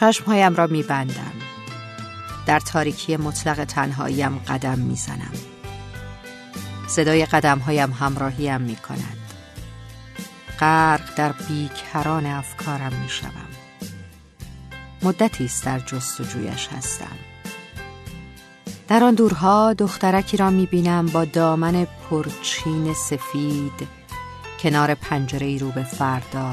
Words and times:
چشمهایم 0.00 0.54
را 0.54 0.66
میبندم. 0.66 1.32
در 2.46 2.60
تاریکی 2.60 3.16
مطلق 3.16 3.64
تنهاییم 3.64 4.38
قدم 4.38 4.78
می‌زنم. 4.78 5.32
صدای 6.88 7.26
قدمهایم 7.26 7.92
همراهیم 7.92 8.60
می‌کند. 8.60 9.16
غرق 10.60 11.14
در 11.16 11.32
بیکران 11.32 12.26
افکارم 12.26 12.92
می‌شوم. 13.02 13.48
مدتی 15.02 15.44
است 15.44 15.64
در 15.64 15.78
جستجویش 15.78 16.68
هستم. 16.68 17.16
در 18.88 19.04
آن 19.04 19.14
دورها 19.14 19.72
دخترکی 19.72 20.36
را 20.36 20.50
می‌بینم 20.50 21.06
با 21.06 21.24
دامن 21.24 21.86
پرچین 22.10 22.94
سفید 22.94 23.88
کنار 24.60 24.94
پنجره 24.94 25.58
رو 25.58 25.70
به 25.70 25.82
فردا 25.82 26.52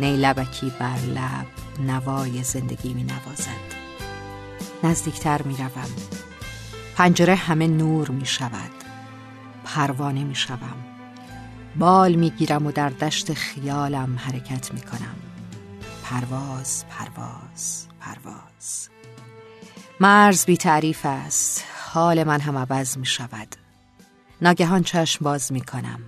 نیلبکی 0.00 0.72
بر 0.80 0.96
لب. 0.96 1.61
نوای 1.80 2.42
زندگی 2.42 2.94
می 2.94 3.04
نوازد. 3.04 3.82
نزدیکتر 4.82 5.42
می 5.42 5.56
روم. 5.56 5.90
پنجره 6.96 7.34
همه 7.34 7.66
نور 7.66 8.08
می 8.10 8.26
شود. 8.26 8.70
پروانه 9.64 10.24
می 10.24 10.34
شوم. 10.34 10.76
بال 11.76 12.14
می 12.14 12.30
گیرم 12.30 12.66
و 12.66 12.72
در 12.72 12.88
دشت 12.88 13.32
خیالم 13.32 14.18
حرکت 14.18 14.74
می 14.74 14.80
کنم. 14.80 15.16
پرواز 16.04 16.84
پرواز 16.88 17.86
پرواز. 18.00 18.88
مرز 20.00 20.44
بی 20.44 20.56
تعریف 20.56 21.00
است. 21.04 21.64
حال 21.92 22.24
من 22.24 22.40
هم 22.40 22.58
عوض 22.58 22.98
می 22.98 23.06
شود. 23.06 23.56
ناگهان 24.42 24.82
چشم 24.82 25.24
باز 25.24 25.52
می 25.52 25.60
کنم. 25.60 26.00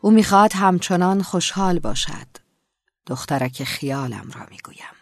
او 0.00 0.10
می‌خواد 0.10 0.52
همچنان 0.52 1.22
خوشحال 1.22 1.78
باشد. 1.78 2.43
دخترک 3.06 3.64
خیالم 3.64 4.30
را 4.34 4.46
می‌گویم. 4.50 4.94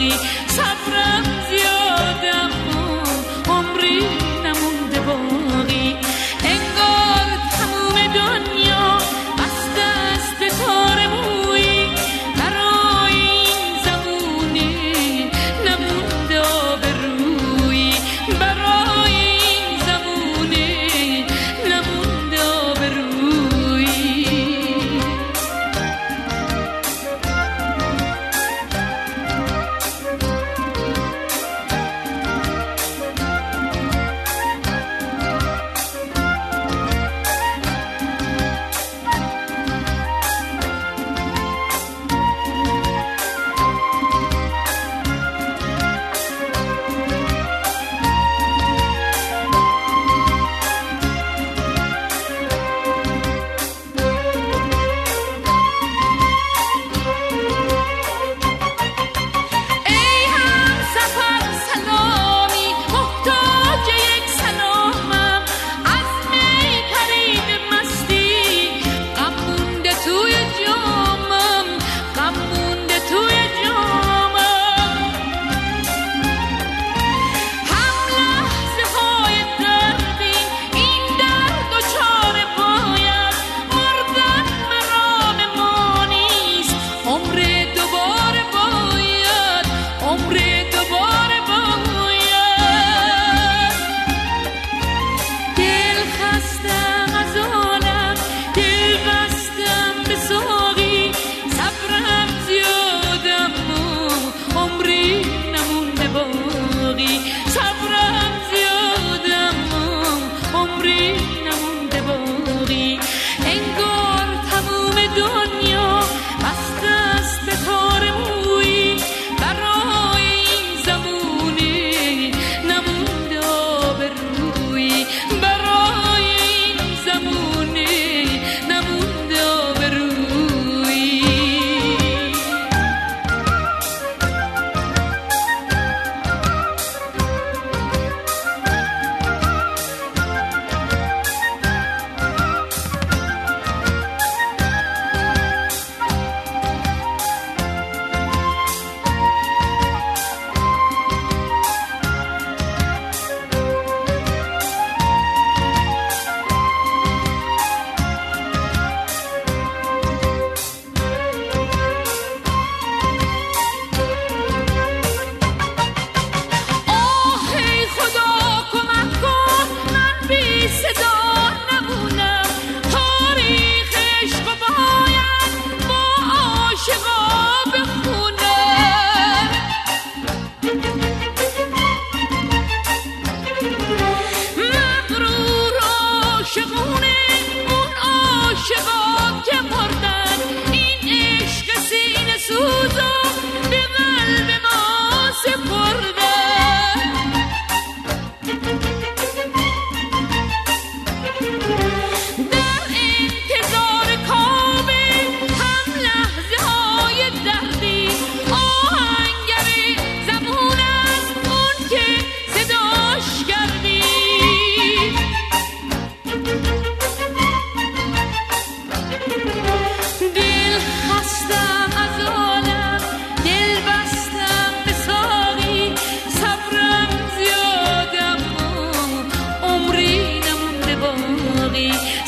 beauty 0.00 0.49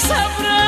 sabrım 0.02 0.61